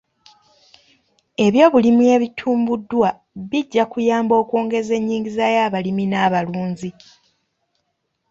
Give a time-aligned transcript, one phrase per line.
[1.45, 3.09] Ebyobulimi ebitumbuddwa
[3.49, 6.89] bijja kuyamba okwongeza enyingiza y'abalimi n'abalunzi.